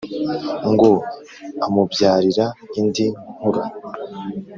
[0.71, 0.89] ngo
[1.65, 2.45] amubyarire
[2.79, 3.05] indi
[3.37, 3.63] nkura,